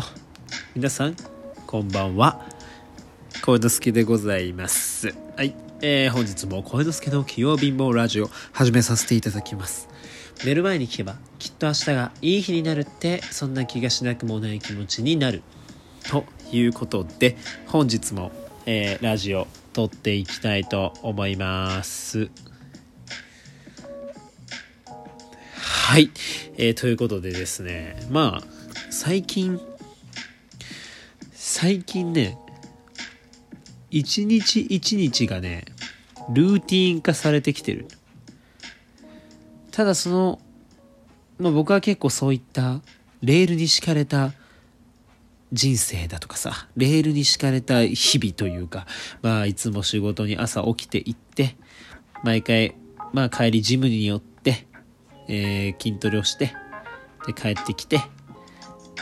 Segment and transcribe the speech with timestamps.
[0.00, 0.02] と。
[0.74, 1.14] 皆さん
[1.68, 2.44] こんばんは。
[3.44, 5.14] 声之助でございます。
[5.36, 9.88] はい、えー、本日も声之助の器用貧乏ラジオ始めさせていただきます。
[10.44, 15.42] 寝る前に聞けばきっと明日がいい日になるってそんな気がしなくもない気持ちになる。
[16.10, 17.36] ということで
[17.66, 18.32] 本日も、
[18.66, 22.30] えー、ラジオ撮っていきたいと思います。
[25.56, 26.10] はい、
[26.56, 28.08] えー、ということでですね。
[28.10, 28.54] まあ
[28.90, 29.60] 最近
[31.56, 32.36] 最近ね
[33.88, 35.64] 一日一日がね
[36.28, 37.86] ルーティン化されてきてる。
[39.70, 40.40] ただその、
[41.38, 42.80] まあ、僕は結構そういった
[43.22, 44.32] レールに敷かれた
[45.52, 48.88] 人生だとかさレールに敷かれた日々というか
[49.22, 51.54] まあいつも仕事に朝起きて行って
[52.24, 52.74] 毎回
[53.12, 54.66] まあ帰りジムに寄って、
[55.28, 56.52] えー筋トレをして
[57.28, 58.00] で帰ってきて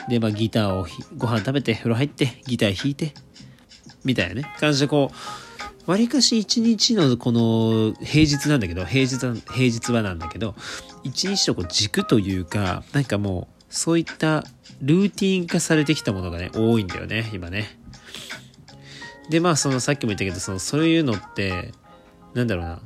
[0.08, 3.14] でまあギターをご飯食べて風呂入ってギター弾いて
[4.04, 4.54] みたいなね。
[4.58, 5.10] 感じでこ
[5.86, 10.54] うわりかし一日のこの平日なんだけど平日は平日はなんだけど
[11.02, 14.44] 一日のこう軸というかなんかもうそういった
[14.80, 17.78] ルーティン化されてきたものがね多いんだよね今ね。
[19.28, 21.72] でまあそのさっきも言ったけどそのそういうのって
[22.34, 22.80] なんだろうな。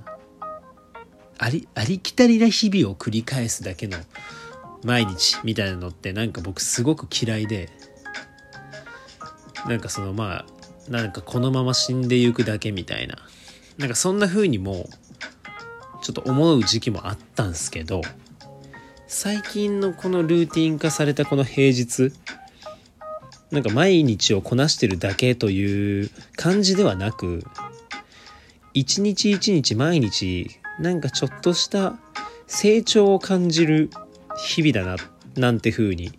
[1.38, 3.98] ありありきたりな日々を繰り返すだけの
[4.84, 7.70] 毎日みたいなのってなんか僕すごく嫌いで
[9.66, 10.44] なんかそのま
[10.88, 13.16] あなんかこのまま死んでゆくだけみたいな。
[13.78, 14.88] なんかそんな風にも
[16.02, 18.00] ちょっと思う時期もあったんすけど
[19.06, 22.12] 最近のこのルーティン化されたこの平日
[23.50, 27.44] なんか毎日をこなしてるだけという感じではなく
[28.72, 31.96] 一日一日毎日なんかちょっとした
[32.46, 33.90] 成長を感じる
[34.38, 34.96] 日々だな
[35.36, 36.12] なんて風に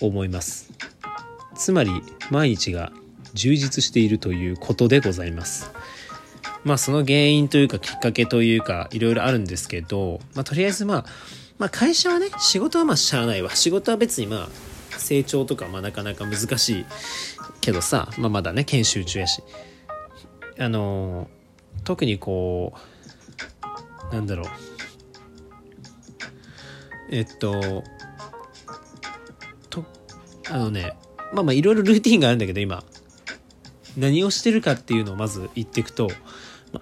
[0.00, 0.72] 思います。
[1.54, 1.90] つまり
[2.30, 2.92] 毎日が
[3.34, 5.70] 充実しているということでございます。
[6.64, 11.04] まあその原因というかきっかけというかいろいろあるんですけど、まあ、とりあえずまあ
[11.58, 13.50] まあ会社はね仕事はまあしゃあないわ。
[13.54, 14.48] 仕事は別にまあ
[14.98, 16.86] 成長とかまあなかなか難しい
[17.60, 19.42] けどさ、まあ、まだね研修中やし。
[20.58, 21.28] あの
[21.84, 22.72] 特にこ
[24.10, 24.75] うなんだろう。
[27.10, 27.84] えっと
[29.70, 29.84] と
[30.50, 30.96] あのね
[31.32, 32.84] まあまあいろいろルーティンがあるんだけど今。
[33.96, 36.08] 何をしてるかっていうのをまず言っていくと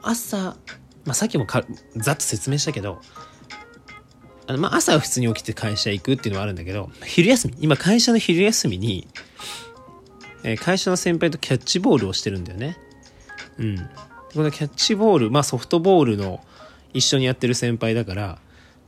[0.03, 0.57] 朝、
[1.05, 1.65] まあ、さっきもか
[1.97, 3.01] ざっと説明したけど
[4.47, 7.55] あのまあ朝は普通に起きて会社行くっていうのはあるんだけど昼休み。
[7.61, 9.09] 今会社の昼休みに、
[10.43, 12.77] えー会社の先輩とキャッチボールをしてるんだよね。
[13.59, 13.77] うん。
[14.35, 16.45] このキャッチボールまあソフトボールの
[16.93, 18.39] 一緒にやってる先輩だから、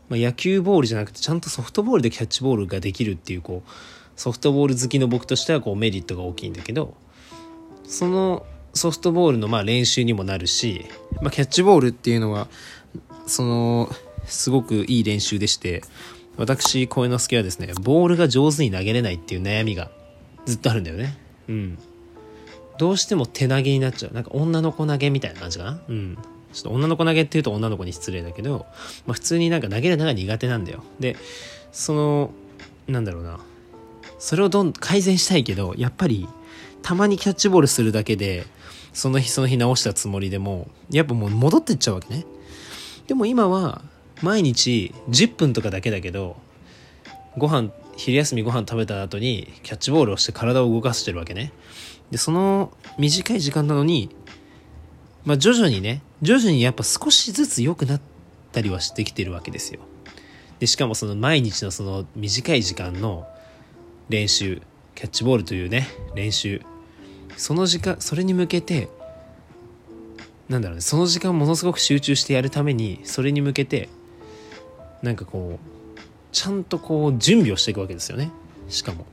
[0.08, 3.70] まあ、野球ボールじゃなくてちゃんとソフトボールでキャッチボールができるっていうこう
[4.16, 6.94] ソフトボール好きの僕としてはこうメリットが大きいんだけど
[7.84, 10.86] そのソフトボールのまあ練習にもなるし、
[11.20, 12.48] まあ、キャッチボールっていうのは
[13.26, 13.90] その
[14.26, 15.82] すごくいい練習でして
[16.36, 19.90] 私声之助はですねボールが上手に投げれないっていう悩みが
[20.44, 21.18] ずっとあるんだよね。
[21.48, 21.78] うん。
[22.78, 24.12] どうしても手投げになっちゃう。
[24.12, 25.80] なんか女の子投げみたいな感じかな。
[25.88, 26.18] うん。
[26.52, 28.66] ちょっと女の子投げっていうと女の子に失礼だけど、
[29.06, 30.82] まあ、普通になんか投げるのが苦手なんだよ。
[31.00, 31.16] で
[31.72, 32.30] その
[32.86, 33.40] なんだろうな。
[34.18, 36.26] それをどん改善したいけどやっぱり
[36.82, 38.46] たまにキャッチボールするだけで
[38.92, 42.24] その日その日直したつもりでもやっぱもう戻ってっちゃうわけね。
[43.06, 43.82] でも今は
[44.22, 46.36] 毎日10分とかだけだけど
[47.36, 51.52] ご飯昼休みご飯食べた後にキャッチボールをして体を動かしてるわけね。
[52.10, 54.10] でその短い時間なのに
[55.26, 58.00] まあ徐々にね徐々にやっぱ少しずつ良くなっ
[58.52, 59.80] たりはしてきてるわけですよ。
[60.60, 63.26] でしかもその毎日のその短い時間の
[64.08, 64.62] 練習
[64.94, 66.62] キャッチボールというね練習
[67.36, 68.88] その時間それに向けて
[70.48, 73.90] なんだろうねその時間ものすごく集中してやるためにそれに向けて
[75.02, 75.98] なんかこう
[76.32, 78.30] ちゃんとこう準備をしていくわけですよね。
[78.68, 79.04] しかも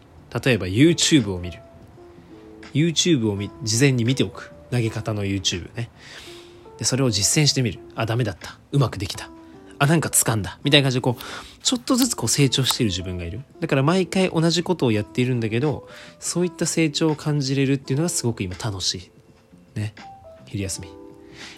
[0.44, 1.60] 例えば YouTube を見る。
[2.74, 4.53] YouTube をみ事前に見ておく。
[4.74, 5.92] 投げ方の YouTube ね。
[6.80, 7.80] でそれを実践してみる。
[7.96, 8.58] あダメだった。
[8.72, 9.30] うまくできた。
[9.78, 10.60] あなんか掴んだ。
[10.64, 11.24] みたいな感じでこう
[11.62, 13.42] ちょっとずつこう成長している自分がいる。
[13.60, 15.88] だから毎回同じことをやっているんだけど
[16.20, 19.12] そういった成長を感じれるっていうのがすごく今楽し
[19.76, 19.80] い。
[19.80, 19.94] ね。
[20.48, 20.88] 昼休み。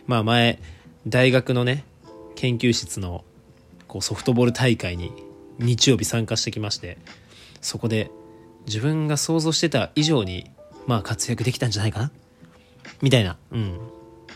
[0.08, 0.60] まあ前
[1.08, 1.86] 大学のね
[2.36, 3.24] 研究室の
[3.88, 5.14] こうソフトボール大会に
[5.60, 6.98] 日曜日参加してきまして
[7.62, 8.12] そこで
[8.66, 10.52] 自分が想像してた以上に
[10.86, 12.12] まあ活躍できたんじゃないかな。
[13.02, 13.80] みたいなうん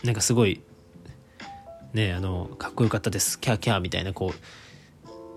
[0.04, 0.60] なんかすごい
[1.92, 4.40] ねあのかっこよかったですキャーキャーみたいなこう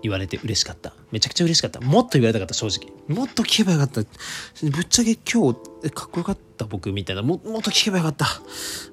[0.02, 0.92] 言われて嬉しかった。
[1.12, 1.80] めちゃくちゃ嬉しかった。
[1.80, 2.92] もっと言われたかった、正直。
[3.08, 4.02] もっと聞けばよかった。
[4.02, 6.66] ぶっちゃけ今日、かっこよかった？
[6.66, 7.22] 僕みたいな。
[7.22, 8.26] ももっと聞けばよかった。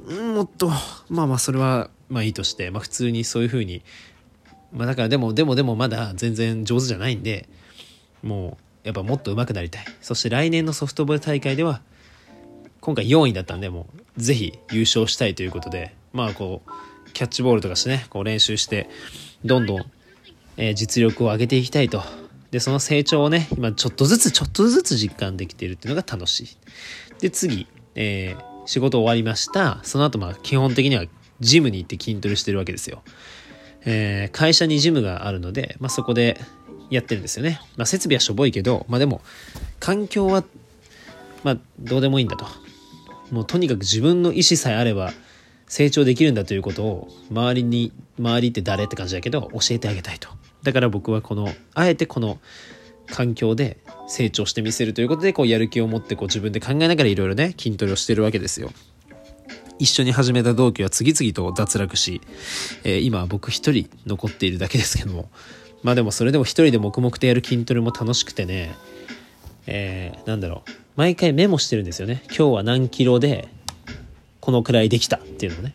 [0.08, 0.70] うん、もっと。
[1.10, 3.84] まあまあ、それは、まあいいとして、まあ普通にそういう風に、
[4.72, 7.50] まあだからでも、でもでもまだ全然上手じゃないんで、
[8.24, 9.86] もう、やっぱもっと上手くなりたい。
[10.02, 11.82] そして来年のソフトボール大会では、
[12.82, 13.88] 今回4位だったんで、も
[14.18, 18.90] う、ぜひ優勝したいということで、まあこう、キャッチボールとかしてね、こう練習して、
[19.46, 19.86] どんどん、
[20.58, 22.02] えー、実力を上げていきたいと。
[22.50, 26.48] で、その成長をね、今ちょっとずつちょっとずつ実感できているっていうのが楽しい。
[27.22, 29.80] で、次、えー、仕事終わりました。
[29.84, 31.06] その後、まあ、基本的には
[31.40, 33.04] ジムに行って筋トレしてるわけですよ。
[33.86, 36.40] えー、会社にジムがあるので、まあ、そこで
[36.90, 37.62] やってるんですよね。
[37.78, 39.22] まあ、設備はしょぼいけど、まあ、でも、
[39.80, 40.44] 環境は、
[41.44, 42.46] まあ、どうでもいいんだと。
[43.32, 45.14] もうとにかく自分の意思さえあれば
[45.68, 50.30] 成長できるんだということを周りに周りって誰って感じだけど教えてあげたいと。
[50.64, 52.40] だから僕はこのあえてこの
[53.08, 58.72] 環境で成長してみせるということでこうやる気を持ってこう自分で考えながらいろいろね筋トレをしてるわけですよ。
[59.80, 62.22] 一緒に始めた同期は次々と脱落し、
[62.84, 65.30] えー、今は僕一人残っているだけですけども。
[65.84, 68.76] まあでもそれでも一人で黙々とやる筋トレも楽しくてね
[69.68, 70.72] えー、なんだろう。
[70.96, 72.24] 毎回メモしてるんですよね。
[72.28, 73.48] 今日は何キロで
[74.40, 75.74] このくらいできたっていうのね。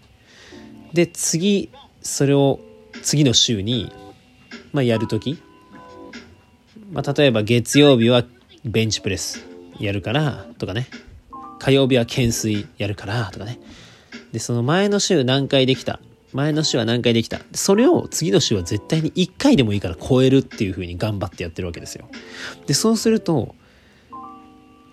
[0.92, 1.70] で次
[2.02, 2.60] それを
[3.02, 3.92] 次の週に、
[4.72, 5.40] まあ、やるとき、
[6.92, 8.24] まあ、例えば月曜日は
[8.64, 9.44] ベンチプレス
[9.78, 10.88] やるからとかね。
[11.58, 13.58] 火曜日は懸垂やるからとかね。
[14.32, 16.00] でその前の週何回できた。
[16.32, 17.40] 前の週は何回できた。
[17.52, 22.08] それを次の週は絶対に1回でもいいから超えるっていう風に頑張ってやってるわけですよ。
[22.66, 23.54] でそうすると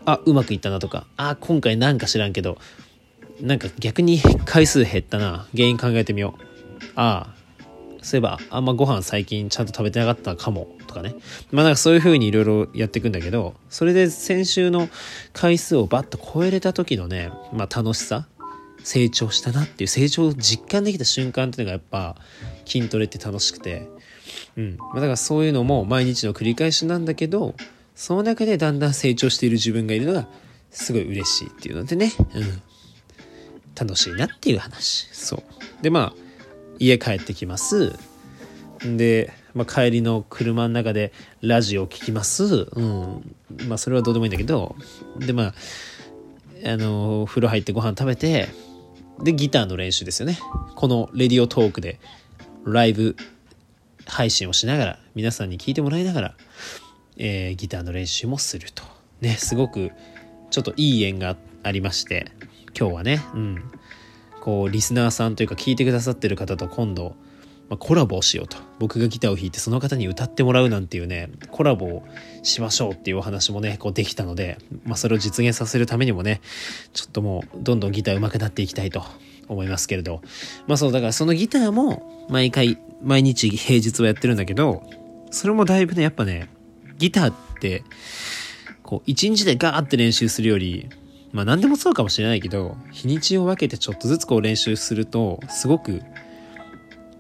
[0.06, 1.06] あうまくいったなとか。
[1.18, 2.58] あ今回なんか知らんけど。
[3.42, 5.48] なんか逆に回数減ったな。
[5.56, 6.44] 原因考えてみよう。
[6.96, 7.44] ああ。
[8.02, 10.68] そういえばあんまご飯最近ちゃんと食べてなかったかも。
[10.88, 11.16] とかね。
[11.52, 14.90] まあなんかそういう風にいろいろやっていくんだけどそれで先週の
[15.32, 18.28] 回数をバッと超えれた時のねまあ楽しさ。
[18.86, 22.18] 成長したなっていう成長を実感できた瞬間っていうのがやっぱ
[22.66, 23.88] 筋トレって楽しくて。
[24.58, 24.78] うん。
[24.78, 27.56] まあ、だからそういうのも毎日の繰り返しなんだけど
[27.96, 30.28] その中でだんだん成長している自分がいるのが
[30.72, 32.62] すごい嬉しいっていうのでね、うん、
[33.76, 35.08] 楽しいなっていう話。
[35.12, 35.84] そう。
[35.84, 36.14] でまあ
[36.80, 37.94] 家帰ってきます。
[38.84, 42.68] で、まあ、帰りの車の中でラジオを聴きます。
[42.72, 43.36] うん。
[43.68, 44.76] まあそれはどうでもいいんだけど。
[45.20, 45.54] でまあ
[46.66, 48.48] あの風呂入ってご飯食べて
[49.22, 50.40] でギターの練習ですよね。
[50.76, 52.00] このレディオトークで
[52.66, 53.16] ライブ
[54.06, 56.36] 配信をしながら皆さんに聞いてもらいながら、
[57.18, 58.84] えー、ギターの練習もすると。
[59.22, 59.92] ねすごく
[60.50, 62.32] ちょっといい縁がありまして
[62.78, 63.72] 今日はねうん。
[64.42, 67.16] こうリスナーさんというか聞いてくださってる方と今度、
[67.70, 68.58] まあ、コラボをしようと。
[68.78, 72.04] 僕がギターを弾いてその方に歌ってもらうなんていうねコラボを
[72.42, 76.42] しましょうっていうお話もねこうできたので、まあ、それを実現させるためにもね
[76.92, 79.04] ちょっともうどんどんギター上手くなっていきたいと
[79.48, 80.22] 思いますけれど。
[80.68, 84.84] まあそうだからそのギターも毎回毎日平日はやってるんだけど
[85.32, 86.50] それもだいぶねやっぱね
[86.98, 87.84] ギターって
[88.82, 90.90] こう一日でガーって練習するより
[91.34, 96.04] まあ何でもそうかもしれないけど、日にちを分けてちょっとずつこう練習すると、すごく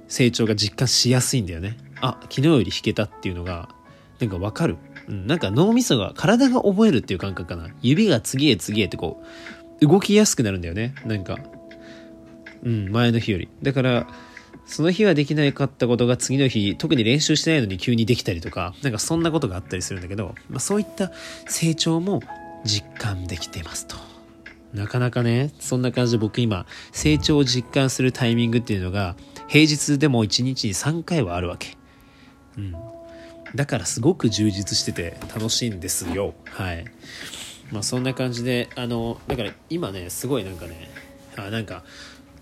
[0.07, 1.77] 成長が実感しやすいんだよね。
[1.99, 3.69] あ、昨日より弾けたっていうのが、
[4.19, 4.77] なんかわかる。
[5.07, 7.69] うん、なんか脳みそが、体が覚えるっていう感覚かな。
[7.81, 9.23] 指が次へ次へってこ
[9.81, 10.93] う、動きやすくなるんだよね。
[11.05, 11.39] なんか、
[12.61, 13.49] うん、前の日より。
[13.63, 14.07] だから、
[14.65, 21.11] その日はできなかったことが次の日、特に練習してないのに急にできたりとか、なんかそんなことがあったりするんだけど、まあ、そういった
[21.47, 22.21] 成長も
[22.63, 23.95] 実感できてますと。
[24.73, 29.15] なかなかね、そんな感じで僕今、成長を実感するタイミングっていうのが、
[29.47, 31.77] 平日でも1日に3回はあるわけ。
[32.57, 32.75] うん。
[33.55, 36.33] だからすごく充実してて楽しいんですよ。
[36.45, 36.85] はい。
[37.71, 40.89] まあそんな感じで、あの、だから今ね、すごいなんかね、
[41.35, 41.83] あ、なんか、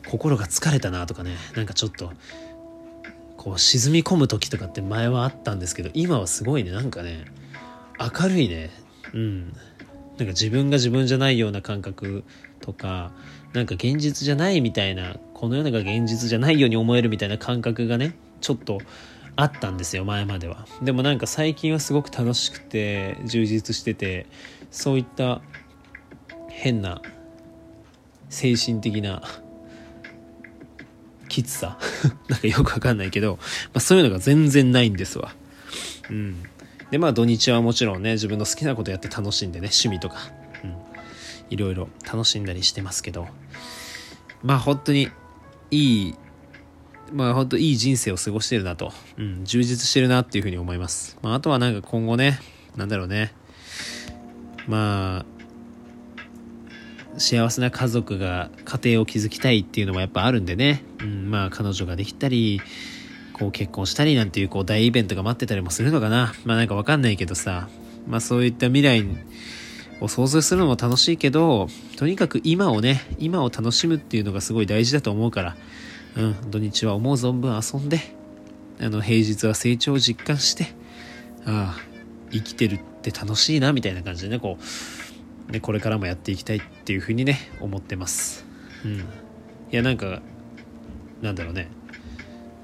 [0.07, 2.11] 心が疲れたなとかね、なんかちょっと、
[3.37, 7.25] こう沈み込む時とかって前はあったんですけど、今はすごいね、なんかね、
[7.99, 8.69] 明るいね、
[9.13, 9.53] うん。
[10.17, 12.23] なんか自分が自分じゃないような感覚
[12.59, 13.11] とか
[13.53, 18.77] なんか現実じゃないみたいなこの世の中現実じゃないように思えるみたいな感覚がねちょっと
[19.35, 24.27] あったんですよ前まではでもなんか最近はすごく楽しくて充実してて
[24.69, 25.41] そういった
[26.49, 27.01] 変な
[28.29, 29.23] 精神的な
[31.31, 31.77] きつさ。
[32.27, 35.33] なんかよくわかんないけど、まあ、そういうのが全然ないんですわ。
[36.09, 36.43] うん。
[36.91, 40.29] でまあ土日はもちろんね自分の好きなことやって楽しんでね趣味とか、
[40.61, 40.75] うん、
[41.49, 43.27] いろいろ楽しんだりしてますけど。
[44.43, 45.09] まあ本当に
[45.69, 46.15] いい
[47.13, 51.17] まあ本当いい人生を過ごしてるなと、うん、充実してるなっていうふうに思います。
[51.21, 52.39] まああとはなんか今後ね、
[52.75, 53.33] なんだろうね、
[54.67, 55.40] まあ、
[57.17, 62.61] 幸せな家族が家庭を築きたいっていうのもやっぱあるんでね、うん、まあ彼女ができたり、
[63.33, 66.33] こう結婚したりなんていうこう大イベントが待ってたりもするのかな。
[66.45, 67.69] まあなんかわかんないけどさ、
[68.07, 69.05] まあそういった未来
[69.99, 75.55] を想像するのも楽しいけど、とにかく今をね、今を楽しむっていうのがすごい大事だと思うから、
[76.17, 77.99] うん、土日は思う存分遊んで、
[78.79, 80.73] あの、平日は成長を実感して、
[81.45, 81.79] ああ、
[82.31, 84.63] 生きてるって楽しいな、みたいな感じでね、こう、
[85.51, 88.45] ね、これからもやっていきたいっていうふうにね、思ってます。
[88.85, 88.99] うん。
[88.99, 89.03] い
[89.71, 90.21] や、なんか、
[91.21, 91.69] なんだろうね、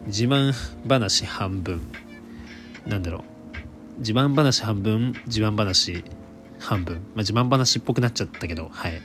[0.07, 0.53] 自慢
[0.87, 1.81] 話半分、
[2.85, 3.19] なんだろ
[3.97, 6.03] う、自慢話半分、自慢話
[6.59, 6.95] 半分。
[6.95, 9.01] まあ、自慢話っぽくなっちゃったけど、はい。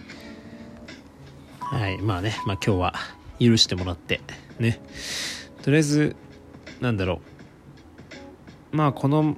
[1.61, 2.95] はい、まあね、まあ今日は
[3.41, 4.21] 許してもらって、
[4.59, 4.81] ね。
[5.63, 6.17] とりあえず、
[6.81, 7.21] なんだろ
[8.73, 8.77] う。
[8.77, 9.37] まあこの、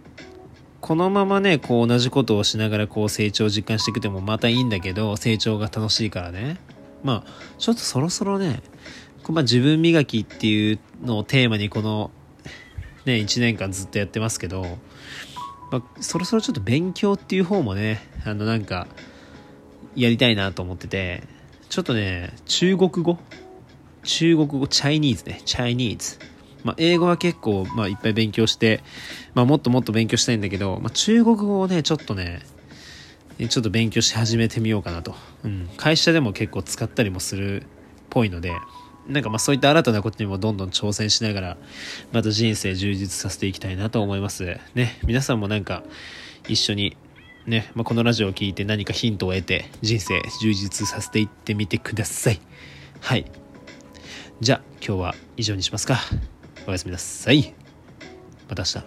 [0.85, 6.59] このままね、こう同じことをしながらこう成長を実感していくてもまたいいんだけど、成長が楽しいからね。
[7.03, 8.61] まあ、ちょっとそろそろね、
[9.31, 12.11] まあ、自分磨きっていうのをテーマにこの、
[13.07, 14.77] ね、1年間ずっとやってますけど、
[15.71, 18.87] まあ、そろそろちょっと勉強っていう方もね、あのなんか、
[19.97, 21.23] やりたいなと思ってて、
[21.71, 23.17] ちょっとね、中国語？
[24.03, 26.19] 中国語、チャイニーズね、チャイニーズ。
[26.65, 28.83] まあ、英語は結構、まあ、いっぱい勉強して、
[29.35, 32.41] まあ、もっともっと勉強したいんだけど、まあ、中国語をね、ちょっとね、
[33.39, 35.15] ちょっと勉強し始めてみようかなと。
[35.45, 35.69] うん。
[35.77, 37.65] 会社でも結構使ったりもするっ
[38.11, 38.53] ぽいので、
[39.07, 41.57] なんかまあそういった新たなことにもどんどん挑戦しながら、
[42.13, 44.59] また人生充実させていきたいなと思います。
[44.75, 45.83] ね、皆さんもなんか
[46.49, 46.97] 一緒に
[47.47, 52.41] ね、まあ、このラジオを聴いて何かヒントを得て人生充実させていってみてください。
[53.01, 53.31] はい。
[54.41, 55.99] じゃあ今日は以上にしますか。
[56.67, 57.55] おやすみなさい。
[58.49, 58.79] また明日。